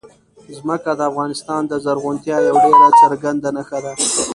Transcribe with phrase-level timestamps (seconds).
[0.57, 3.91] ځمکه د افغانستان د زرغونتیا یوه ډېره څرګنده نښه ده.